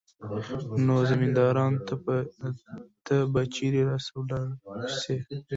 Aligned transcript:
نو 0.85 0.95
زمينداورو 1.09 1.65
ته 3.07 3.15
به 3.31 3.41
چېرې 3.55 3.81
راسره 3.89 4.17
ولاړه 4.21 4.95
سي. 5.03 5.17